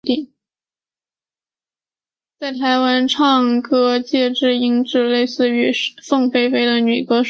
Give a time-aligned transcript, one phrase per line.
[2.39, 7.19] 在台湾的歌唱界音质最近似凤飞飞的女歌手是林淑容。